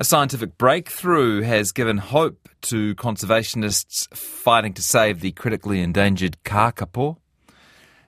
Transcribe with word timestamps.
A 0.00 0.04
scientific 0.04 0.56
breakthrough 0.58 1.40
has 1.40 1.72
given 1.72 1.98
hope 1.98 2.48
to 2.62 2.94
conservationists 2.94 4.06
fighting 4.16 4.72
to 4.74 4.80
save 4.80 5.18
the 5.18 5.32
critically 5.32 5.80
endangered 5.80 6.36
kakapo. 6.44 7.16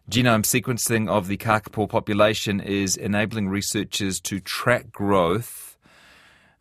Genome 0.08 0.44
sequencing 0.44 1.08
of 1.08 1.26
the 1.26 1.36
kakapo 1.36 1.88
population 1.88 2.60
is 2.60 2.96
enabling 2.96 3.48
researchers 3.48 4.20
to 4.20 4.38
track 4.38 4.92
growth, 4.92 5.69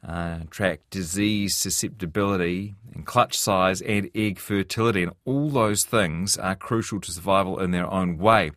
uh, 0.05 0.39
track 0.49 0.81
disease 0.89 1.55
susceptibility, 1.55 2.75
and 2.93 3.05
clutch 3.05 3.37
size 3.37 3.81
and 3.81 4.09
egg 4.15 4.39
fertility. 4.39 5.03
And 5.03 5.13
all 5.25 5.49
those 5.49 5.83
things 5.83 6.37
are 6.37 6.55
crucial 6.55 6.99
to 7.01 7.11
survival 7.11 7.59
in 7.59 7.71
their 7.71 7.91
own 7.91 8.17
way. 8.17 8.51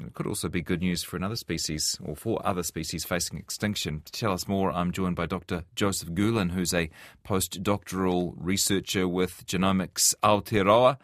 It 0.00 0.14
could 0.14 0.26
also 0.26 0.48
be 0.48 0.62
good 0.62 0.80
news 0.80 1.02
for 1.02 1.16
another 1.16 1.36
species 1.36 1.98
or 2.04 2.14
for 2.14 2.40
other 2.46 2.62
species 2.62 3.04
facing 3.04 3.38
extinction. 3.38 4.02
To 4.04 4.12
tell 4.12 4.32
us 4.32 4.46
more, 4.46 4.70
I'm 4.70 4.92
joined 4.92 5.16
by 5.16 5.26
Dr. 5.26 5.64
Joseph 5.74 6.10
Guhlin, 6.10 6.52
who's 6.52 6.72
a 6.72 6.90
postdoctoral 7.26 8.34
researcher 8.36 9.08
with 9.08 9.44
Genomics 9.46 10.14
Aotearoa. 10.22 10.98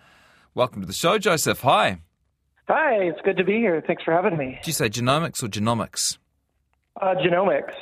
Welcome 0.54 0.82
to 0.82 0.86
the 0.86 0.92
show, 0.92 1.18
Joseph. 1.18 1.60
Hi. 1.62 1.98
Hi, 2.68 2.94
it's 2.94 3.20
good 3.22 3.36
to 3.36 3.44
be 3.44 3.54
here. 3.56 3.82
Thanks 3.86 4.04
for 4.04 4.12
having 4.12 4.38
me. 4.38 4.58
Did 4.62 4.68
you 4.68 4.72
say 4.72 4.88
genomics 4.88 5.42
or 5.42 5.48
genomics? 5.48 6.18
Uh, 7.00 7.14
genomics. 7.16 7.74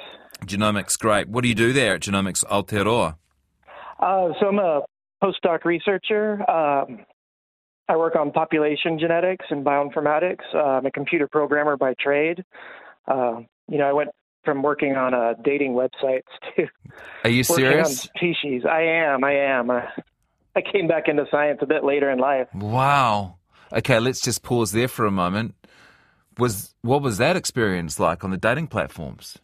Genomics, 0.47 0.99
great. 0.99 1.29
What 1.29 1.43
do 1.43 1.49
you 1.49 1.55
do 1.55 1.73
there 1.73 1.95
at 1.95 2.01
Genomics 2.03 2.45
Aotearoa? 2.47 3.17
Uh, 3.99 4.29
so 4.41 4.49
I'm 4.49 4.59
a 4.59 4.83
postdoc 5.23 5.65
researcher. 5.65 6.39
Um, 6.51 7.05
I 7.89 7.97
work 7.97 8.17
on 8.17 8.33
population 8.33 8.99
genetics 8.99 9.47
and 9.51 9.65
bioinformatics. 9.65 10.55
Uh, 10.55 10.59
I'm 10.59 10.87
a 10.87 10.91
computer 10.91 11.29
programmer 11.29 11.77
by 11.77 11.95
trade. 12.01 12.45
Uh, 13.07 13.41
you 13.69 13.79
know, 13.79 13.85
I 13.89 13.93
went 13.93 14.11
from 14.45 14.63
working 14.63 14.97
on 14.97 15.15
uh, 15.15 15.35
dating 15.45 15.73
websites 15.73 16.23
to 16.57 16.67
Are 17.25 17.31
you 17.31 17.45
serious? 17.45 17.89
on 17.89 17.95
species. 17.95 18.63
I 18.69 18.83
am. 18.83 19.25
I 19.25 19.33
am. 19.35 19.71
Uh, 19.71 19.83
I 20.57 20.61
came 20.61 20.89
back 20.89 21.09
into 21.09 21.25
science 21.31 21.61
a 21.63 21.67
bit 21.67 21.85
later 21.85 22.11
in 22.11 22.19
life. 22.19 22.49
Wow. 22.55 23.37
Okay, 23.73 23.99
let's 24.01 24.21
just 24.21 24.43
pause 24.43 24.73
there 24.73 24.89
for 24.89 25.07
a 25.07 25.11
moment. 25.11 25.55
Was 26.39 26.75
what 26.83 27.03
was 27.03 27.19
that 27.19 27.37
experience 27.37 28.01
like 28.01 28.25
on 28.25 28.31
the 28.31 28.37
dating 28.37 28.69
platforms? 28.69 29.39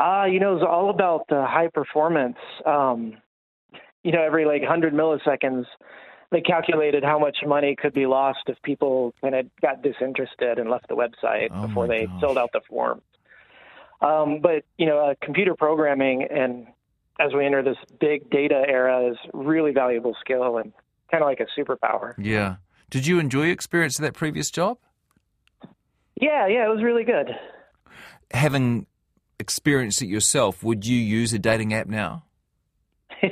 Ah, 0.00 0.26
you 0.26 0.38
know, 0.38 0.54
it's 0.54 0.64
all 0.64 0.90
about 0.90 1.26
the 1.28 1.44
high 1.44 1.66
performance. 1.68 2.36
Um, 2.64 3.14
you 4.04 4.12
know, 4.12 4.22
every 4.22 4.44
like 4.44 4.62
100 4.62 4.94
milliseconds, 4.94 5.64
they 6.30 6.40
calculated 6.40 7.02
how 7.02 7.18
much 7.18 7.38
money 7.44 7.74
could 7.76 7.92
be 7.92 8.06
lost 8.06 8.38
if 8.46 8.56
people 8.62 9.12
kind 9.20 9.34
of 9.34 9.46
got 9.60 9.82
disinterested 9.82 10.58
and 10.60 10.70
left 10.70 10.86
the 10.88 10.94
website 10.94 11.48
Oh 11.50 11.66
before 11.66 11.88
they 11.88 12.06
gosh. 12.06 12.20
filled 12.20 12.38
out 12.38 12.50
the 12.52 12.60
form. 12.68 13.02
Um, 14.00 14.38
but 14.40 14.64
you 14.76 14.86
know, 14.86 14.98
uh, 15.08 15.14
computer 15.20 15.56
programming 15.56 16.22
and 16.30 16.68
as 17.18 17.32
we 17.34 17.44
enter 17.44 17.64
this 17.64 17.76
big 17.98 18.30
data 18.30 18.62
era 18.68 19.10
is 19.10 19.16
really 19.34 19.72
valuable 19.72 20.14
skill 20.20 20.58
and 20.58 20.72
kind 21.10 21.24
of 21.24 21.26
like 21.28 21.40
a 21.40 21.60
superpower. 21.60 22.14
Yeah. 22.16 22.56
Did 22.90 23.08
you 23.08 23.18
enjoy 23.18 23.44
your 23.44 23.52
experience 23.52 23.98
of 23.98 24.04
that 24.04 24.14
previous 24.14 24.52
job? 24.52 24.78
Yeah, 26.20 26.46
yeah, 26.46 26.64
it 26.64 26.68
was 26.68 26.82
really 26.84 27.02
good. 27.04 27.30
Having 28.30 28.86
experienced 29.38 30.02
it 30.02 30.06
yourself, 30.06 30.62
would 30.62 30.86
you 30.86 30.96
use 30.98 31.32
a 31.32 31.38
dating 31.38 31.74
app 31.74 31.86
now? 31.86 32.24
uh, 33.22 33.26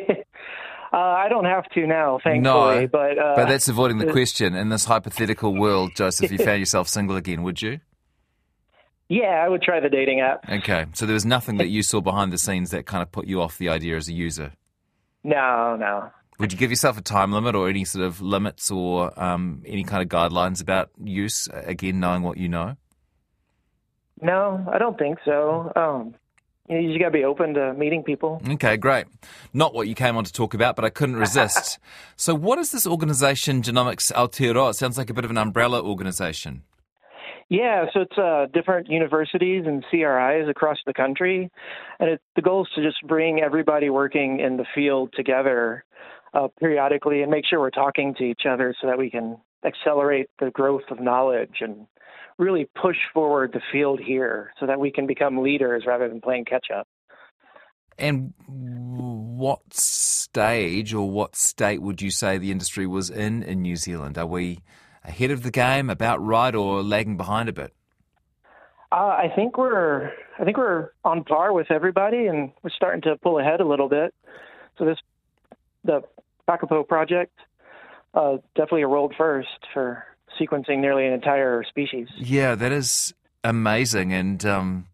I 0.92 1.28
don't 1.28 1.44
have 1.44 1.68
to 1.70 1.86
now, 1.86 2.18
thankfully. 2.22 2.40
No, 2.40 2.88
but 2.88 3.18
uh, 3.18 3.34
But 3.36 3.46
that's 3.48 3.68
avoiding 3.68 3.98
the 3.98 4.08
uh, 4.08 4.12
question. 4.12 4.54
In 4.54 4.68
this 4.68 4.84
hypothetical 4.84 5.54
world, 5.58 5.92
Joseph, 5.96 6.30
you 6.30 6.38
found 6.38 6.58
yourself 6.60 6.88
single 6.88 7.16
again, 7.16 7.42
would 7.42 7.60
you? 7.62 7.80
yeah, 9.08 9.44
I 9.44 9.48
would 9.48 9.62
try 9.62 9.78
the 9.78 9.88
dating 9.88 10.20
app. 10.20 10.48
Okay. 10.50 10.86
So 10.94 11.06
there 11.06 11.14
was 11.14 11.24
nothing 11.24 11.58
that 11.58 11.68
you 11.68 11.82
saw 11.82 12.00
behind 12.00 12.32
the 12.32 12.38
scenes 12.38 12.70
that 12.70 12.86
kind 12.86 13.02
of 13.02 13.12
put 13.12 13.26
you 13.26 13.40
off 13.40 13.56
the 13.58 13.68
idea 13.68 13.96
as 13.96 14.08
a 14.08 14.12
user. 14.12 14.52
No, 15.22 15.76
no. 15.76 16.10
Would 16.38 16.52
you 16.52 16.58
give 16.58 16.70
yourself 16.70 16.98
a 16.98 17.02
time 17.02 17.32
limit 17.32 17.54
or 17.54 17.68
any 17.68 17.84
sort 17.84 18.04
of 18.04 18.20
limits 18.20 18.70
or 18.70 19.18
um, 19.22 19.62
any 19.64 19.84
kind 19.84 20.02
of 20.02 20.08
guidelines 20.08 20.60
about 20.60 20.90
use? 21.02 21.48
Again, 21.52 21.98
knowing 22.00 22.22
what 22.22 22.36
you 22.36 22.48
know. 22.48 22.76
No, 24.20 24.64
I 24.72 24.78
don't 24.78 24.98
think 24.98 25.18
so. 25.24 25.72
Um, 25.76 26.14
you, 26.68 26.74
know, 26.74 26.80
you 26.80 26.88
just 26.88 27.00
got 27.00 27.06
to 27.06 27.12
be 27.12 27.24
open 27.24 27.54
to 27.54 27.74
meeting 27.74 28.02
people. 28.02 28.40
Okay, 28.48 28.76
great. 28.76 29.06
Not 29.52 29.74
what 29.74 29.88
you 29.88 29.94
came 29.94 30.16
on 30.16 30.24
to 30.24 30.32
talk 30.32 30.54
about, 30.54 30.74
but 30.74 30.84
I 30.84 30.90
couldn't 30.90 31.16
resist. 31.16 31.78
so, 32.16 32.34
what 32.34 32.58
is 32.58 32.72
this 32.72 32.86
organisation, 32.86 33.62
Genomics 33.62 34.12
Aotearoa? 34.12 34.70
It 34.70 34.74
sounds 34.74 34.98
like 34.98 35.10
a 35.10 35.14
bit 35.14 35.24
of 35.24 35.30
an 35.30 35.38
umbrella 35.38 35.82
organisation. 35.82 36.62
Yeah, 37.48 37.84
so 37.94 38.00
it's 38.00 38.18
uh, 38.18 38.46
different 38.52 38.88
universities 38.88 39.64
and 39.66 39.84
CRIs 39.88 40.48
across 40.48 40.78
the 40.84 40.92
country, 40.92 41.48
and 42.00 42.10
it, 42.10 42.20
the 42.34 42.42
goal 42.42 42.62
is 42.62 42.68
to 42.74 42.82
just 42.82 43.00
bring 43.06 43.40
everybody 43.40 43.88
working 43.88 44.40
in 44.40 44.56
the 44.56 44.66
field 44.74 45.12
together 45.14 45.84
uh, 46.34 46.48
periodically 46.58 47.22
and 47.22 47.30
make 47.30 47.46
sure 47.46 47.60
we're 47.60 47.70
talking 47.70 48.14
to 48.16 48.24
each 48.24 48.42
other 48.48 48.74
so 48.80 48.88
that 48.88 48.98
we 48.98 49.10
can 49.10 49.38
accelerate 49.64 50.28
the 50.38 50.50
growth 50.50 50.84
of 50.90 51.00
knowledge 51.00 51.56
and 51.60 51.86
really 52.38 52.68
push 52.80 52.96
forward 53.14 53.52
the 53.52 53.60
field 53.72 54.00
here 54.00 54.52
so 54.60 54.66
that 54.66 54.78
we 54.78 54.90
can 54.90 55.06
become 55.06 55.42
leaders 55.42 55.84
rather 55.86 56.08
than 56.08 56.20
playing 56.20 56.44
catch 56.44 56.66
up. 56.76 56.86
And 57.98 58.34
what 58.46 59.72
stage 59.72 60.92
or 60.92 61.10
what 61.10 61.34
state 61.34 61.80
would 61.80 62.02
you 62.02 62.10
say 62.10 62.36
the 62.36 62.50
industry 62.50 62.86
was 62.86 63.08
in 63.08 63.42
in 63.42 63.62
New 63.62 63.76
Zealand? 63.76 64.18
Are 64.18 64.26
we 64.26 64.60
ahead 65.02 65.30
of 65.30 65.42
the 65.42 65.50
game, 65.50 65.88
about 65.88 66.22
right, 66.22 66.54
or 66.54 66.82
lagging 66.82 67.16
behind 67.16 67.48
a 67.48 67.52
bit? 67.52 67.72
Uh, 68.92 68.96
I 68.96 69.32
think 69.34 69.56
we're 69.56 70.12
I 70.38 70.44
think 70.44 70.58
we're 70.58 70.90
on 71.04 71.24
par 71.24 71.52
with 71.52 71.70
everybody, 71.70 72.26
and 72.26 72.52
we're 72.62 72.70
starting 72.70 73.00
to 73.02 73.16
pull 73.16 73.38
ahead 73.38 73.60
a 73.60 73.66
little 73.66 73.88
bit. 73.88 74.14
So 74.78 74.84
this 74.84 74.98
the 75.84 76.02
Kakapo 76.48 76.86
project 76.86 77.32
uh, 78.16 78.38
definitely 78.54 78.82
a 78.82 78.88
world 78.88 79.14
first 79.16 79.48
for 79.72 80.04
sequencing 80.40 80.80
nearly 80.80 81.06
an 81.06 81.12
entire 81.12 81.62
species. 81.64 82.08
Yeah, 82.16 82.54
that 82.54 82.72
is 82.72 83.14
amazing. 83.44 84.12
And 84.12 84.44
um, 84.44 84.86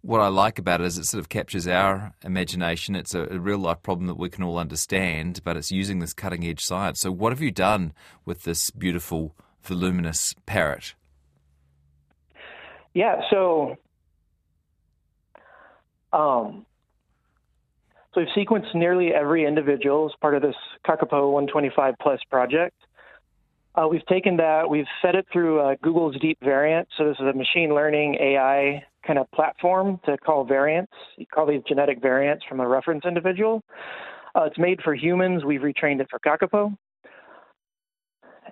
what 0.00 0.20
I 0.20 0.28
like 0.28 0.58
about 0.58 0.80
it 0.80 0.86
is 0.86 0.96
it 0.96 1.04
sort 1.04 1.20
of 1.20 1.28
captures 1.28 1.66
our 1.66 2.14
imagination. 2.24 2.94
It's 2.94 3.14
a, 3.14 3.22
a 3.24 3.38
real 3.38 3.58
life 3.58 3.82
problem 3.82 4.06
that 4.06 4.18
we 4.18 4.30
can 4.30 4.44
all 4.44 4.58
understand, 4.58 5.40
but 5.44 5.56
it's 5.56 5.70
using 5.70 5.98
this 5.98 6.12
cutting 6.12 6.46
edge 6.46 6.60
science. 6.60 7.00
So, 7.00 7.10
what 7.10 7.32
have 7.32 7.40
you 7.40 7.50
done 7.50 7.92
with 8.24 8.44
this 8.44 8.70
beautiful, 8.70 9.34
voluminous 9.62 10.34
parrot? 10.46 10.94
Yeah, 12.94 13.20
so 13.30 13.76
um, 16.12 16.64
so 18.14 18.20
we've 18.20 18.46
sequenced 18.46 18.74
nearly 18.74 19.12
every 19.12 19.46
individual 19.46 20.06
as 20.06 20.12
part 20.20 20.34
of 20.34 20.42
this 20.42 20.54
Kakapo 20.86 21.30
125 21.32 21.94
Plus 22.00 22.20
project. 22.30 22.74
Uh, 23.74 23.86
we've 23.86 24.04
taken 24.06 24.36
that, 24.38 24.68
we've 24.68 24.86
fed 25.02 25.14
it 25.14 25.26
through 25.32 25.60
uh, 25.60 25.76
Google's 25.82 26.16
Deep 26.20 26.38
Variant. 26.42 26.88
So 26.96 27.04
this 27.04 27.16
is 27.20 27.26
a 27.26 27.36
machine 27.36 27.74
learning 27.74 28.16
AI 28.20 28.82
kind 29.06 29.18
of 29.18 29.30
platform 29.30 30.00
to 30.04 30.16
call 30.18 30.44
variants. 30.44 30.92
You 31.16 31.26
call 31.26 31.46
these 31.46 31.62
genetic 31.68 32.00
variants 32.00 32.44
from 32.48 32.60
a 32.60 32.66
reference 32.66 33.04
individual. 33.04 33.62
Uh, 34.34 34.44
it's 34.44 34.58
made 34.58 34.80
for 34.82 34.94
humans. 34.94 35.44
We've 35.44 35.60
retrained 35.60 36.00
it 36.00 36.08
for 36.10 36.18
Kakapo. 36.18 36.76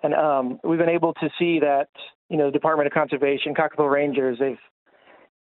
And 0.02 0.14
um, 0.14 0.60
we've 0.62 0.78
been 0.78 0.88
able 0.88 1.14
to 1.14 1.28
see 1.38 1.58
that, 1.60 1.88
you 2.28 2.36
know, 2.36 2.46
the 2.46 2.52
Department 2.52 2.86
of 2.86 2.92
Conservation, 2.92 3.54
Kakapo 3.54 3.90
Rangers, 3.90 4.38
they've 4.38 4.58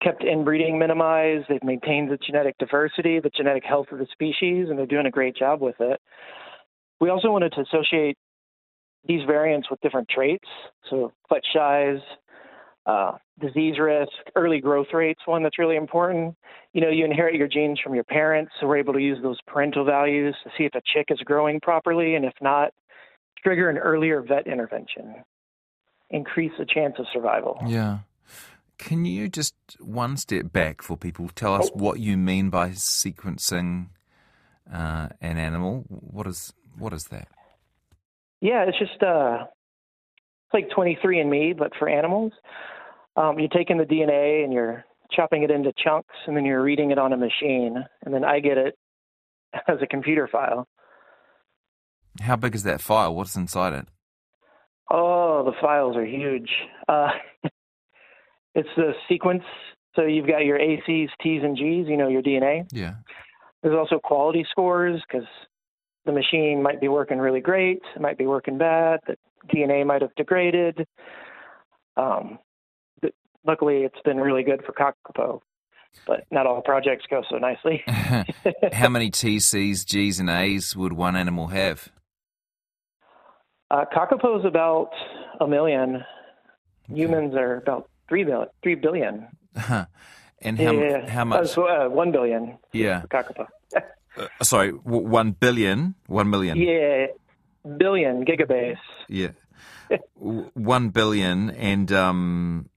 kept 0.03 0.23
inbreeding 0.23 0.77
minimized. 0.77 1.45
They've 1.49 1.63
maintained 1.63 2.11
the 2.11 2.17
genetic 2.17 2.57
diversity, 2.57 3.19
the 3.19 3.29
genetic 3.29 3.63
health 3.63 3.87
of 3.91 3.99
the 3.99 4.07
species, 4.11 4.67
and 4.69 4.77
they're 4.77 4.85
doing 4.85 5.05
a 5.05 5.11
great 5.11 5.35
job 5.35 5.61
with 5.61 5.75
it. 5.79 5.99
We 6.99 7.09
also 7.09 7.31
wanted 7.31 7.53
to 7.53 7.61
associate 7.61 8.17
these 9.07 9.25
variants 9.27 9.69
with 9.69 9.79
different 9.81 10.09
traits. 10.09 10.47
So 10.89 11.11
clutch 11.27 11.45
size, 11.53 11.99
uh, 12.85 13.13
disease 13.39 13.77
risk, 13.79 14.11
early 14.35 14.59
growth 14.59 14.87
rates, 14.93 15.21
one 15.25 15.43
that's 15.43 15.59
really 15.59 15.75
important. 15.75 16.35
You 16.73 16.81
know, 16.81 16.89
you 16.89 17.05
inherit 17.05 17.35
your 17.35 17.47
genes 17.47 17.79
from 17.79 17.95
your 17.95 18.03
parents, 18.03 18.51
so 18.59 18.67
we're 18.67 18.77
able 18.77 18.93
to 18.93 19.01
use 19.01 19.17
those 19.21 19.39
parental 19.47 19.85
values 19.85 20.35
to 20.43 20.49
see 20.57 20.65
if 20.65 20.75
a 20.75 20.81
chick 20.93 21.07
is 21.09 21.19
growing 21.19 21.59
properly, 21.59 22.15
and 22.15 22.25
if 22.25 22.33
not, 22.41 22.71
trigger 23.43 23.69
an 23.69 23.77
earlier 23.77 24.21
vet 24.21 24.47
intervention, 24.47 25.15
increase 26.09 26.51
the 26.57 26.65
chance 26.65 26.95
of 26.99 27.05
survival. 27.13 27.59
Yeah. 27.67 27.99
Can 28.77 29.05
you 29.05 29.29
just 29.29 29.55
one 29.79 30.17
step 30.17 30.51
back 30.51 30.81
for 30.81 30.97
people? 30.97 31.29
Tell 31.35 31.55
us 31.55 31.69
what 31.73 31.99
you 31.99 32.17
mean 32.17 32.49
by 32.49 32.69
sequencing 32.69 33.87
uh, 34.71 35.09
an 35.21 35.37
animal. 35.37 35.85
What 35.87 36.27
is 36.27 36.53
what 36.77 36.93
is 36.93 37.05
that? 37.05 37.27
Yeah, 38.41 38.65
it's 38.67 38.77
just 38.77 39.01
uh, 39.01 39.45
it's 40.45 40.53
like 40.53 40.69
23andMe, 40.69 41.57
but 41.57 41.71
for 41.77 41.89
animals. 41.89 42.33
Um, 43.15 43.39
you're 43.39 43.47
taking 43.47 43.77
the 43.77 43.85
DNA 43.85 44.43
and 44.43 44.51
you're 44.51 44.83
chopping 45.11 45.43
it 45.43 45.51
into 45.51 45.71
chunks, 45.81 46.15
and 46.27 46.35
then 46.35 46.45
you're 46.45 46.61
reading 46.61 46.91
it 46.91 46.97
on 46.97 47.13
a 47.13 47.17
machine, 47.17 47.83
and 48.03 48.13
then 48.13 48.25
I 48.25 48.39
get 48.39 48.57
it 48.57 48.77
as 49.67 49.77
a 49.81 49.87
computer 49.87 50.27
file. 50.27 50.67
How 52.21 52.35
big 52.35 52.55
is 52.55 52.63
that 52.63 52.81
file? 52.81 53.15
What's 53.15 53.35
inside 53.35 53.73
it? 53.73 53.87
Oh, 54.89 55.43
the 55.45 55.53
files 55.61 55.95
are 55.95 56.05
huge. 56.05 56.49
Uh, 56.87 57.09
it's 58.55 58.69
the 58.75 58.93
sequence. 59.07 59.43
So 59.95 60.03
you've 60.03 60.27
got 60.27 60.45
your 60.45 60.59
ACs, 60.59 61.09
Ts, 61.21 61.43
and 61.43 61.55
Gs. 61.55 61.87
You 61.87 61.97
know 61.97 62.07
your 62.07 62.21
DNA. 62.21 62.67
Yeah. 62.71 62.95
there's 63.61 63.75
also 63.75 63.99
quality 63.99 64.45
scores 64.49 65.01
because 65.07 65.27
the 66.05 66.11
machine 66.11 66.61
might 66.61 66.79
be 66.79 66.87
working 66.87 67.17
really 67.17 67.41
great, 67.41 67.81
it 67.95 68.01
might 68.01 68.17
be 68.17 68.27
working 68.27 68.57
bad, 68.57 68.99
the 69.07 69.17
DNA 69.53 69.85
might 69.85 70.01
have 70.01 70.13
degraded. 70.15 70.87
Um, 71.97 72.39
luckily, 73.45 73.83
it's 73.83 73.99
been 74.03 74.17
really 74.17 74.43
good 74.43 74.63
for 74.65 74.73
Kakapo, 74.73 75.41
but 76.05 76.25
not 76.31 76.45
all 76.45 76.61
projects 76.61 77.05
go 77.09 77.23
so 77.29 77.37
nicely. 77.37 77.83
How 78.73 78.89
many 78.89 79.09
TCs, 79.09 79.85
Gs, 79.85 80.19
and 80.19 80.29
As 80.29 80.75
would 80.75 80.93
one 80.93 81.15
animal 81.15 81.47
have? 81.47 81.89
Uh, 83.71 83.85
Kakapo 83.95 84.39
is 84.39 84.45
about 84.45 84.91
a 85.39 85.47
million. 85.47 85.95
Okay. 86.91 87.01
Humans 87.01 87.33
are 87.35 87.57
about 87.57 87.89
three 88.09 88.23
billion. 88.23 88.47
Three 88.63 88.75
billion. 88.75 89.27
and 90.41 90.59
how, 90.59 90.71
yeah, 90.71 91.09
how 91.09 91.25
much? 91.25 91.57
Uh, 91.57 91.87
one 91.87 92.11
billion. 92.11 92.57
Yeah. 92.71 93.03
Kakapo. 93.09 93.47
uh, 94.17 94.27
sorry, 94.43 94.71
one 94.71 95.31
billion, 95.31 95.95
one 96.07 96.29
million. 96.29 96.57
Yeah, 96.57 97.07
billion 97.77 98.25
gigabase. 98.25 98.77
Yeah, 99.07 99.31
one 100.15 100.89
billion, 100.89 101.49
and 101.51 101.91
um, 101.91 102.69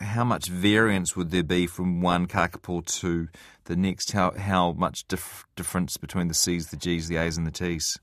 how 0.00 0.24
much 0.24 0.46
variance 0.48 1.16
would 1.16 1.30
there 1.30 1.42
be 1.42 1.66
from 1.66 2.00
one 2.00 2.26
kakapo 2.26 2.84
to 3.00 3.28
the 3.64 3.76
next? 3.76 4.12
How 4.12 4.32
how 4.32 4.72
much 4.72 5.06
dif- 5.08 5.44
difference 5.56 5.96
between 5.96 6.28
the 6.28 6.34
C's, 6.34 6.68
the 6.68 6.76
G's, 6.76 7.08
the 7.08 7.16
A's, 7.16 7.36
and 7.36 7.46
the 7.46 7.50
T's? 7.50 7.98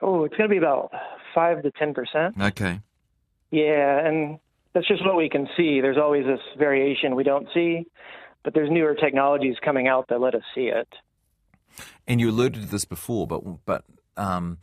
Oh, 0.00 0.24
it's 0.24 0.36
going 0.36 0.50
to 0.50 0.52
be 0.52 0.58
about 0.58 0.90
five 1.34 1.62
to 1.62 1.70
ten 1.72 1.94
percent. 1.94 2.34
Okay. 2.40 2.80
Yeah, 3.50 4.06
and 4.06 4.38
that's 4.74 4.88
just 4.88 5.04
what 5.04 5.16
we 5.16 5.28
can 5.28 5.48
see. 5.56 5.80
There's 5.80 5.98
always 5.98 6.26
this 6.26 6.40
variation 6.58 7.14
we 7.14 7.24
don't 7.24 7.48
see 7.54 7.86
but 8.44 8.54
there's 8.54 8.70
newer 8.70 8.94
technologies 8.94 9.56
coming 9.64 9.88
out 9.88 10.08
that 10.08 10.20
let 10.20 10.34
us 10.34 10.42
see 10.54 10.66
it. 10.66 10.88
And 12.06 12.20
you 12.20 12.30
alluded 12.30 12.62
to 12.62 12.68
this 12.68 12.84
before, 12.84 13.26
but 13.26 13.42
but 13.64 13.84
um, 14.16 14.58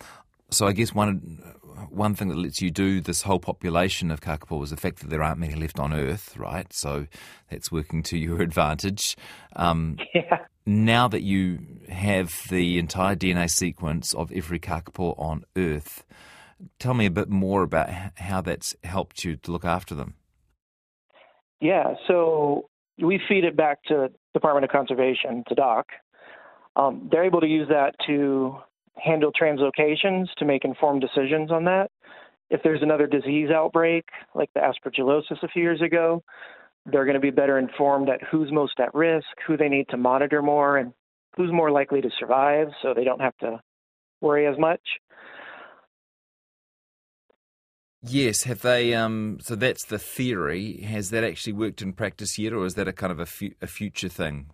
so 0.51 0.67
I 0.67 0.71
guess 0.71 0.93
one 0.93 1.41
one 1.89 2.13
thing 2.13 2.29
that 2.29 2.37
lets 2.37 2.61
you 2.61 2.69
do 2.69 3.01
this 3.01 3.23
whole 3.23 3.39
population 3.39 4.11
of 4.11 4.21
kakapo 4.21 4.63
is 4.63 4.69
the 4.69 4.77
fact 4.77 4.99
that 4.99 5.09
there 5.09 5.23
aren't 5.23 5.39
many 5.39 5.55
left 5.55 5.79
on 5.79 5.93
Earth, 5.93 6.37
right? 6.37 6.71
So 6.71 7.07
that's 7.49 7.71
working 7.71 8.03
to 8.03 8.17
your 8.17 8.41
advantage. 8.41 9.17
Um, 9.55 9.97
yeah. 10.13 10.45
Now 10.63 11.07
that 11.07 11.23
you 11.23 11.59
have 11.89 12.31
the 12.49 12.77
entire 12.77 13.15
DNA 13.15 13.49
sequence 13.49 14.13
of 14.13 14.31
every 14.31 14.59
kakapo 14.59 15.15
on 15.17 15.43
Earth, 15.57 16.05
tell 16.79 16.93
me 16.93 17.05
a 17.05 17.11
bit 17.11 17.29
more 17.29 17.63
about 17.63 17.89
how 18.15 18.41
that's 18.41 18.75
helped 18.83 19.23
you 19.23 19.35
to 19.37 19.51
look 19.51 19.65
after 19.65 19.95
them. 19.95 20.15
Yeah, 21.59 21.93
so 22.07 22.69
we 22.97 23.19
feed 23.29 23.43
it 23.43 23.55
back 23.55 23.83
to 23.85 24.09
Department 24.33 24.65
of 24.65 24.71
Conservation 24.71 25.43
to 25.47 25.55
DOC. 25.55 25.87
Um, 26.75 27.09
they're 27.11 27.25
able 27.25 27.41
to 27.41 27.47
use 27.47 27.67
that 27.69 27.95
to 28.07 28.57
handle 28.95 29.31
translocations 29.31 30.27
to 30.37 30.45
make 30.45 30.65
informed 30.65 31.01
decisions 31.01 31.51
on 31.51 31.65
that. 31.65 31.89
If 32.49 32.61
there's 32.63 32.81
another 32.81 33.07
disease 33.07 33.49
outbreak, 33.49 34.05
like 34.35 34.49
the 34.53 34.59
aspergillosis 34.59 35.41
a 35.43 35.47
few 35.47 35.63
years 35.63 35.81
ago, 35.81 36.23
they're 36.85 37.05
going 37.05 37.15
to 37.15 37.21
be 37.21 37.29
better 37.29 37.57
informed 37.57 38.09
at 38.09 38.21
who's 38.29 38.51
most 38.51 38.79
at 38.79 38.93
risk, 38.93 39.27
who 39.45 39.55
they 39.55 39.69
need 39.69 39.87
to 39.89 39.97
monitor 39.97 40.41
more, 40.41 40.77
and 40.77 40.93
who's 41.35 41.51
more 41.51 41.71
likely 41.71 42.01
to 42.01 42.09
survive 42.19 42.67
so 42.81 42.93
they 42.93 43.03
don't 43.03 43.21
have 43.21 43.37
to 43.37 43.61
worry 44.19 44.47
as 44.47 44.57
much. 44.57 44.81
Yes, 48.03 48.43
have 48.43 48.61
they? 48.61 48.93
Um, 48.95 49.37
so 49.41 49.55
that's 49.55 49.85
the 49.85 49.99
theory. 49.99 50.81
Has 50.81 51.11
that 51.11 51.23
actually 51.23 51.53
worked 51.53 51.81
in 51.81 51.93
practice 51.93 52.39
yet, 52.39 52.53
or 52.53 52.65
is 52.65 52.73
that 52.75 52.87
a 52.87 52.93
kind 52.93 53.11
of 53.11 53.19
a, 53.19 53.27
fu- 53.27 53.53
a 53.61 53.67
future 53.67 54.09
thing? 54.09 54.47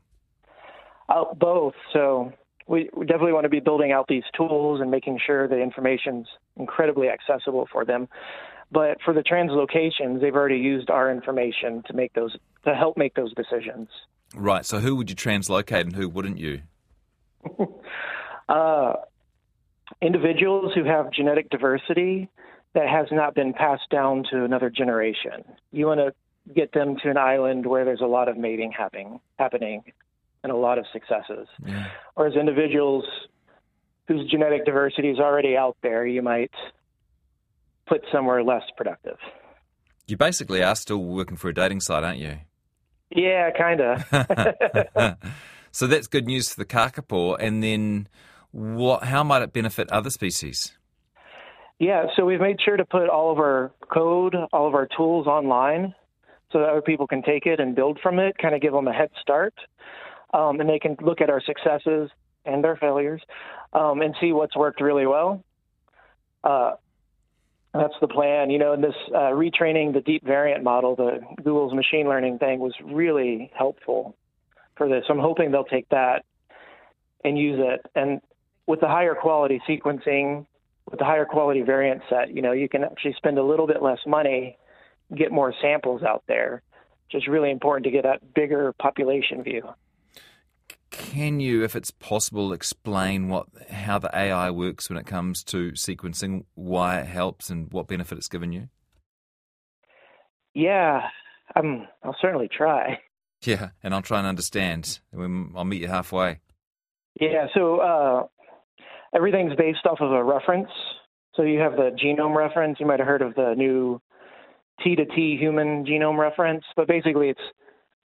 Uh, 1.07 1.33
both. 1.33 1.73
So 1.93 2.33
we, 2.67 2.89
we, 2.93 3.05
definitely 3.05 3.31
want 3.31 3.45
to 3.45 3.49
be 3.49 3.61
building 3.61 3.93
out 3.93 4.07
these 4.09 4.25
tools 4.35 4.81
and 4.81 4.91
making 4.91 5.19
sure 5.25 5.47
the 5.47 5.61
information's 5.61 6.27
incredibly 6.57 7.07
accessible 7.07 7.69
for 7.71 7.85
them. 7.85 8.09
But 8.69 8.97
for 9.05 9.13
the 9.13 9.21
translocations, 9.21 10.19
they've 10.19 10.35
already 10.35 10.57
used 10.57 10.89
our 10.89 11.09
information 11.09 11.83
to 11.87 11.93
make 11.93 12.13
those 12.13 12.35
to 12.65 12.75
help 12.75 12.97
make 12.97 13.15
those 13.15 13.33
decisions. 13.33 13.87
Right. 14.35 14.65
So 14.65 14.79
who 14.79 14.97
would 14.97 15.09
you 15.09 15.15
translocate 15.15 15.85
and 15.85 15.95
who 15.95 16.09
wouldn't 16.09 16.37
you? 16.37 16.63
uh, 18.49 18.93
individuals 20.01 20.73
who 20.75 20.83
have 20.83 21.13
genetic 21.13 21.49
diversity 21.49 22.29
that 22.73 22.87
has 22.89 23.07
not 23.11 23.35
been 23.35 23.53
passed 23.53 23.89
down 23.89 24.23
to 24.31 24.43
another 24.43 24.69
generation. 24.69 25.43
You 25.71 25.87
want 25.87 25.99
to 25.99 26.13
get 26.53 26.71
them 26.73 26.95
to 27.03 27.09
an 27.09 27.17
island 27.17 27.65
where 27.65 27.85
there's 27.85 28.01
a 28.01 28.07
lot 28.07 28.29
of 28.29 28.37
mating 28.37 28.71
happening, 28.71 29.19
happening 29.37 29.83
and 30.43 30.51
a 30.51 30.55
lot 30.55 30.77
of 30.77 30.85
successes. 30.93 31.47
Yeah. 31.65 31.87
Whereas 32.15 32.35
individuals 32.35 33.05
whose 34.07 34.29
genetic 34.29 34.65
diversity 34.65 35.09
is 35.09 35.19
already 35.19 35.57
out 35.57 35.77
there, 35.81 36.05
you 36.05 36.21
might 36.21 36.51
put 37.87 38.03
somewhere 38.11 38.43
less 38.43 38.63
productive. 38.75 39.17
You 40.07 40.15
basically 40.15 40.63
are 40.63 40.75
still 40.75 41.03
working 41.03 41.35
for 41.35 41.49
a 41.49 41.53
dating 41.53 41.81
site, 41.81 42.03
aren't 42.03 42.19
you? 42.19 42.37
Yeah, 43.09 43.51
kind 43.51 43.81
of. 43.81 44.05
so 45.71 45.87
that's 45.87 46.07
good 46.07 46.25
news 46.25 46.49
for 46.49 46.59
the 46.59 46.65
kakapo. 46.65 47.35
And 47.39 47.61
then, 47.61 48.07
what? 48.51 49.03
How 49.03 49.23
might 49.23 49.41
it 49.41 49.51
benefit 49.51 49.89
other 49.91 50.09
species? 50.09 50.76
Yeah, 51.79 52.05
so 52.15 52.25
we've 52.25 52.41
made 52.41 52.59
sure 52.59 52.75
to 52.75 52.85
put 52.85 53.07
all 53.07 53.31
of 53.31 53.37
our 53.37 53.71
code, 53.93 54.35
all 54.51 54.67
of 54.67 54.73
our 54.73 54.87
tools 54.97 55.27
online 55.27 55.93
so 56.51 56.59
that 56.59 56.69
other 56.69 56.81
people 56.81 57.05
can 57.05 57.21
take 57.21 57.45
it 57.45 57.59
and 57.59 57.75
build 57.75 57.99
from 58.01 58.19
it, 58.19 58.37
kind 58.37 58.55
of 58.55 58.61
give 58.61 58.73
them 58.73 58.87
a 58.87 58.93
head 58.93 59.09
start. 59.21 59.53
Um, 60.33 60.59
and 60.59 60.69
they 60.69 60.79
can 60.79 60.97
look 61.01 61.21
at 61.21 61.29
our 61.29 61.41
successes 61.41 62.09
and 62.45 62.65
our 62.65 62.77
failures 62.77 63.21
um, 63.73 64.01
and 64.01 64.15
see 64.19 64.31
what's 64.31 64.55
worked 64.55 64.81
really 64.81 65.05
well. 65.05 65.43
Uh, 66.43 66.71
that's 67.73 67.93
the 68.01 68.07
plan. 68.07 68.49
You 68.49 68.57
know, 68.57 68.73
in 68.73 68.81
this 68.81 68.95
uh, 69.13 69.31
retraining 69.31 69.93
the 69.93 70.01
deep 70.01 70.25
variant 70.25 70.63
model, 70.63 70.95
the 70.95 71.19
Google's 71.37 71.73
machine 71.73 72.07
learning 72.07 72.39
thing 72.39 72.59
was 72.59 72.73
really 72.83 73.51
helpful 73.55 74.15
for 74.75 74.89
this. 74.89 75.03
I'm 75.09 75.19
hoping 75.19 75.51
they'll 75.51 75.63
take 75.63 75.89
that 75.89 76.23
and 77.23 77.37
use 77.37 77.59
it. 77.61 77.85
And 77.93 78.21
with 78.65 78.79
the 78.79 78.87
higher 78.87 79.15
quality 79.15 79.61
sequencing 79.69 80.45
with 80.89 80.99
the 80.99 81.05
higher 81.05 81.25
quality 81.25 81.61
variant 81.61 82.01
set, 82.09 82.33
you 82.33 82.41
know, 82.41 82.51
you 82.51 82.69
can 82.69 82.83
actually 82.83 83.13
spend 83.17 83.37
a 83.37 83.43
little 83.43 83.67
bit 83.67 83.81
less 83.81 83.99
money, 84.05 84.57
get 85.15 85.31
more 85.31 85.53
samples 85.61 86.01
out 86.03 86.23
there, 86.27 86.61
is 87.13 87.27
really 87.27 87.51
important 87.51 87.85
to 87.85 87.91
get 87.91 88.03
that 88.03 88.33
bigger 88.33 88.73
population 88.79 89.43
view. 89.43 89.63
Can 90.89 91.39
you, 91.39 91.63
if 91.63 91.75
it's 91.75 91.91
possible, 91.91 92.53
explain 92.53 93.27
what 93.27 93.47
how 93.69 93.99
the 93.99 94.09
AI 94.17 94.49
works 94.51 94.89
when 94.89 94.97
it 94.97 95.05
comes 95.05 95.43
to 95.45 95.71
sequencing, 95.73 96.45
why 96.55 96.99
it 96.99 97.07
helps, 97.07 97.49
and 97.49 97.71
what 97.71 97.87
benefit 97.87 98.17
it's 98.17 98.29
given 98.29 98.53
you? 98.53 98.69
Yeah, 100.53 101.01
um, 101.55 101.87
I'll 102.03 102.15
certainly 102.21 102.47
try. 102.47 102.99
Yeah, 103.43 103.69
and 103.83 103.93
I'll 103.93 104.01
try 104.01 104.17
and 104.17 104.27
understand. 104.27 104.99
I'll 105.15 105.63
meet 105.63 105.81
you 105.81 105.87
halfway. 105.87 106.39
Yeah, 107.19 107.45
so 107.53 107.79
uh, 107.79 108.23
everything's 109.15 109.55
based 109.55 109.85
off 109.85 109.99
of 110.01 110.11
a 110.11 110.23
reference. 110.23 110.69
So 111.35 111.43
you 111.43 111.59
have 111.59 111.73
the 111.73 111.95
genome 112.03 112.35
reference. 112.35 112.79
You 112.79 112.85
might 112.85 112.99
have 112.99 113.07
heard 113.07 113.21
of 113.21 113.35
the 113.35 113.53
new 113.55 114.01
T 114.83 114.95
to 114.95 115.05
T 115.05 115.37
human 115.37 115.85
genome 115.85 116.17
reference, 116.17 116.63
but 116.75 116.87
basically 116.87 117.29
it's 117.29 117.41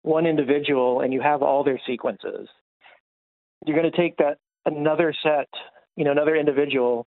one 0.03 0.25
individual 0.25 1.01
and 1.01 1.13
you 1.13 1.21
have 1.21 1.41
all 1.41 1.63
their 1.63 1.79
sequences. 1.85 2.47
You're 3.65 3.77
going 3.77 3.91
to 3.91 3.97
take 3.97 4.17
that 4.17 4.37
another 4.65 5.13
set, 5.23 5.49
you 5.95 6.05
know, 6.05 6.11
another 6.11 6.35
individual 6.35 7.07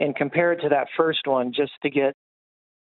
and 0.00 0.14
compare 0.14 0.52
it 0.52 0.60
to 0.62 0.68
that 0.70 0.88
first 0.96 1.26
one 1.26 1.52
just 1.52 1.72
to 1.82 1.90
get 1.90 2.14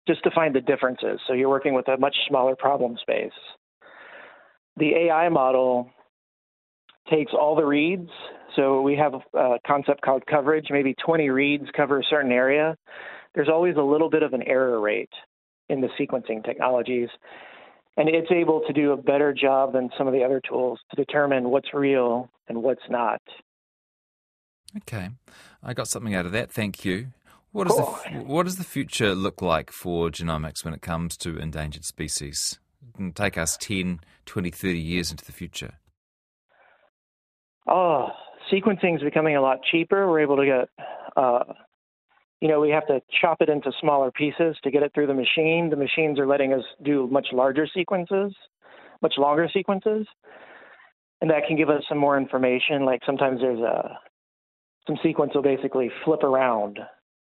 just 0.08 0.24
to 0.24 0.32
find 0.32 0.56
the 0.56 0.62
differences. 0.62 1.20
So 1.28 1.34
you're 1.34 1.50
working 1.50 1.74
with 1.74 1.88
a 1.88 1.98
much 1.98 2.16
smaller 2.28 2.56
problem 2.56 2.98
space. 3.00 3.32
The 4.78 4.96
AI 4.96 5.30
model 5.30 5.92
takes 7.10 7.32
all 7.34 7.56
the 7.56 7.66
reads 7.66 8.10
so 8.56 8.82
we 8.82 8.96
have 8.96 9.14
a 9.34 9.58
concept 9.66 10.02
called 10.02 10.26
coverage. 10.26 10.68
Maybe 10.70 10.96
20 11.06 11.30
reads 11.30 11.66
cover 11.76 12.00
a 12.00 12.04
certain 12.10 12.32
area. 12.32 12.76
There's 13.36 13.50
always 13.50 13.76
a 13.78 13.82
little 13.82 14.10
bit 14.10 14.24
of 14.24 14.34
an 14.34 14.44
error 14.44 14.80
rate 14.80 15.12
in 15.70 15.82
the 15.82 15.90
sequencing 16.00 16.44
technologies. 16.44 17.10
And 17.98 18.10
it's 18.10 18.32
able 18.32 18.62
to 18.66 18.74
do 18.74 18.92
a 18.92 18.98
better 18.98 19.34
job 19.34 19.74
than 19.74 19.90
some 19.98 20.08
of 20.08 20.14
the 20.14 20.24
other 20.24 20.42
tools 20.48 20.80
to 20.90 20.96
determine 20.96 21.50
what's 21.50 21.74
real 21.74 22.30
and 22.48 22.64
what's 22.64 22.82
not. 22.90 23.22
Okay. 24.78 25.10
I 25.64 25.74
got 25.74 25.88
something 25.88 26.16
out 26.16 26.26
of 26.26 26.32
that. 26.32 26.52
Thank 26.52 26.86
you. 26.86 27.08
What, 27.52 27.68
cool. 27.68 28.00
the, 28.12 28.20
what 28.20 28.44
does 28.44 28.58
the 28.58 28.64
future 28.64 29.16
look 29.16 29.42
like 29.42 29.72
for 29.72 30.10
genomics 30.10 30.64
when 30.64 30.74
it 30.74 30.82
comes 30.82 31.18
to 31.18 31.38
endangered 31.38 31.86
species? 31.86 32.60
take 33.16 33.38
us 33.38 33.58
10, 33.58 34.02
20, 34.26 34.52
30 34.52 34.80
years 34.80 35.12
into 35.12 35.26
the 35.26 35.32
future. 35.32 35.74
Oh, 37.70 38.08
sequencing 38.52 38.96
is 38.96 39.04
becoming 39.04 39.36
a 39.36 39.42
lot 39.42 39.60
cheaper. 39.72 40.10
We're 40.10 40.22
able 40.22 40.38
to 40.38 40.46
get, 40.46 40.70
uh, 41.16 41.44
you 42.42 42.48
know, 42.48 42.60
we 42.60 42.70
have 42.72 42.88
to 42.88 43.02
chop 43.22 43.42
it 43.42 43.50
into 43.50 43.72
smaller 43.80 44.12
pieces 44.12 44.58
to 44.64 44.72
get 44.72 44.82
it 44.82 44.92
through 44.94 45.08
the 45.08 45.14
machine. 45.14 45.70
The 45.70 45.76
machines 45.76 46.18
are 46.20 46.26
letting 46.28 46.54
us 46.54 46.64
do 46.84 47.08
much 47.08 47.28
larger 47.32 47.68
sequences, 47.74 48.34
much 49.02 49.14
longer 49.18 49.48
sequences. 49.54 50.08
and 51.22 51.30
that 51.30 51.46
can 51.48 51.58
give 51.58 51.70
us 51.70 51.84
some 51.90 51.98
more 51.98 52.18
information. 52.18 52.86
Like 52.86 53.02
sometimes 53.06 53.42
there's 53.42 53.60
a 53.60 54.00
some 54.88 54.98
sequence 55.04 55.34
will 55.36 55.44
basically 55.44 55.92
flip 56.04 56.24
around. 56.24 56.80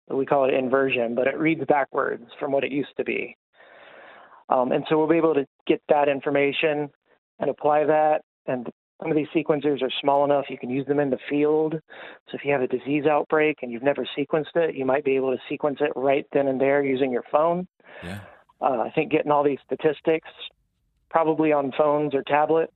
We 0.09 0.25
call 0.25 0.45
it 0.45 0.53
inversion, 0.53 1.15
but 1.15 1.27
it 1.27 1.37
reads 1.37 1.61
backwards 1.67 2.25
from 2.39 2.51
what 2.51 2.63
it 2.63 2.71
used 2.71 2.95
to 2.97 3.05
be. 3.05 3.37
Um, 4.49 4.71
and 4.73 4.83
so 4.89 4.97
we'll 4.97 5.07
be 5.07 5.17
able 5.17 5.33
to 5.35 5.45
get 5.65 5.81
that 5.87 6.09
information 6.09 6.89
and 7.39 7.49
apply 7.49 7.85
that. 7.85 8.21
And 8.47 8.67
some 9.03 9.11
of 9.11 9.17
these 9.17 9.27
sequencers 9.35 9.81
are 9.81 9.91
small 10.01 10.23
enough 10.23 10.45
you 10.49 10.57
can 10.57 10.69
use 10.69 10.87
them 10.87 10.99
in 10.99 11.09
the 11.09 11.19
field. 11.29 11.73
So 12.29 12.35
if 12.35 12.45
you 12.45 12.53
have 12.53 12.61
a 12.61 12.67
disease 12.67 13.05
outbreak 13.05 13.59
and 13.61 13.71
you've 13.71 13.83
never 13.83 14.07
sequenced 14.17 14.55
it, 14.55 14.75
you 14.75 14.85
might 14.85 15.03
be 15.03 15.15
able 15.15 15.31
to 15.31 15.41
sequence 15.49 15.79
it 15.81 15.91
right 15.95 16.25
then 16.31 16.47
and 16.47 16.59
there 16.59 16.83
using 16.83 17.11
your 17.11 17.23
phone. 17.29 17.67
Yeah. 18.01 18.21
Uh, 18.61 18.79
I 18.79 18.91
think 18.95 19.11
getting 19.11 19.31
all 19.31 19.43
these 19.43 19.59
statistics, 19.65 20.29
probably 21.09 21.51
on 21.51 21.73
phones 21.77 22.15
or 22.15 22.23
tablets, 22.23 22.73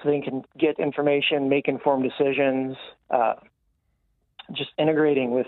so 0.00 0.10
they 0.10 0.20
can 0.20 0.42
get 0.58 0.78
information, 0.78 1.48
make 1.48 1.66
informed 1.66 2.08
decisions. 2.08 2.76
Uh, 3.10 3.34
just 4.52 4.70
integrating 4.78 5.32
with 5.32 5.46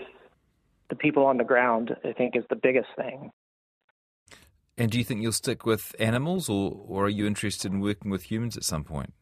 the 0.89 0.95
people 0.95 1.25
on 1.25 1.37
the 1.37 1.43
ground, 1.43 1.95
I 2.03 2.11
think, 2.11 2.35
is 2.35 2.43
the 2.49 2.55
biggest 2.55 2.89
thing. 2.97 3.31
And 4.77 4.91
do 4.91 4.97
you 4.97 5.05
think 5.05 5.21
you'll 5.21 5.31
stick 5.31 5.65
with 5.65 5.95
animals, 5.99 6.49
or, 6.49 6.83
or 6.85 7.05
are 7.05 7.09
you 7.09 7.25
interested 7.25 7.71
in 7.71 7.79
working 7.79 8.11
with 8.11 8.23
humans 8.23 8.57
at 8.57 8.63
some 8.63 8.83
point? 8.83 9.13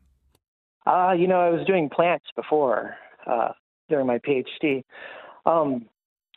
Uh, 0.86 1.14
you 1.18 1.28
know, 1.28 1.40
I 1.40 1.50
was 1.50 1.66
doing 1.66 1.90
plants 1.90 2.26
before 2.36 2.96
uh, 3.26 3.50
during 3.90 4.08
my 4.08 4.20
PhD. 4.20 4.84
Um, 5.46 5.86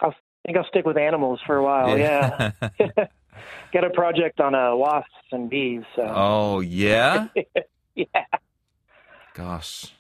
I 0.01 0.11
think 0.45 0.59
I'll 0.59 0.67
stick 0.69 0.87
with 0.87 0.97
animals 0.97 1.41
for 1.47 1.57
a 1.57 1.63
while. 1.63 1.99
Yeah. 1.99 2.53
yeah. 2.79 3.07
Got 3.73 3.85
a 3.85 3.91
project 3.91 4.41
on 4.41 4.55
uh, 4.55 4.75
wasps 4.75 5.13
and 5.33 5.51
bees. 5.51 5.83
So. 5.95 6.03
Oh 6.03 6.61
yeah. 6.61 7.29
yeah. 7.95 8.25
Gosh. 9.35 9.93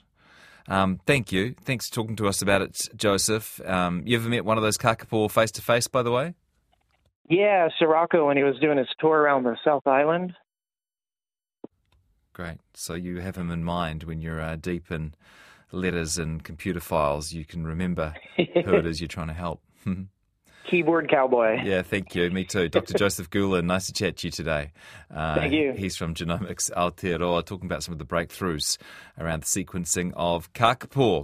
Um, 0.68 1.00
thank 1.06 1.30
you. 1.30 1.54
Thanks 1.62 1.88
for 1.88 1.94
talking 1.94 2.16
to 2.16 2.26
us 2.26 2.42
about 2.42 2.62
it, 2.62 2.76
Joseph. 2.96 3.60
Um, 3.64 4.02
you 4.04 4.16
ever 4.16 4.28
met 4.28 4.44
one 4.44 4.56
of 4.56 4.64
those 4.64 4.76
kakapo 4.76 5.30
face 5.30 5.52
to 5.52 5.62
face, 5.62 5.86
by 5.86 6.02
the 6.02 6.10
way? 6.10 6.34
Yeah, 7.28 7.68
Sirocco 7.78 8.26
when 8.26 8.36
he 8.36 8.42
was 8.42 8.58
doing 8.60 8.78
his 8.78 8.88
tour 8.98 9.18
around 9.18 9.44
the 9.44 9.56
South 9.64 9.86
Island. 9.86 10.32
Great. 12.36 12.58
So 12.74 12.92
you 12.92 13.20
have 13.20 13.34
him 13.34 13.50
in 13.50 13.64
mind 13.64 14.02
when 14.02 14.20
you're 14.20 14.42
uh, 14.42 14.56
deep 14.56 14.92
in 14.92 15.14
letters 15.72 16.18
and 16.18 16.44
computer 16.44 16.80
files. 16.80 17.32
You 17.32 17.46
can 17.46 17.66
remember 17.66 18.12
who 18.36 18.74
it 18.74 18.84
is 18.84 19.00
you're 19.00 19.08
trying 19.08 19.28
to 19.28 19.32
help. 19.32 19.62
Keyboard 20.70 21.08
cowboy. 21.08 21.62
Yeah, 21.64 21.80
thank 21.80 22.14
you. 22.14 22.28
Me 22.30 22.44
too. 22.44 22.68
Dr. 22.68 22.92
Joseph 22.98 23.30
Guhlin, 23.30 23.64
nice 23.64 23.86
to 23.86 23.94
chat 23.94 24.18
to 24.18 24.26
you 24.26 24.30
today. 24.30 24.72
Uh, 25.10 25.36
thank 25.36 25.54
you. 25.54 25.72
He's 25.72 25.96
from 25.96 26.12
Genomics 26.12 26.70
Aotearoa, 26.72 27.46
talking 27.46 27.64
about 27.64 27.82
some 27.82 27.92
of 27.92 27.98
the 27.98 28.04
breakthroughs 28.04 28.76
around 29.18 29.44
the 29.44 29.46
sequencing 29.46 30.12
of 30.14 30.52
kakapo. 30.52 31.14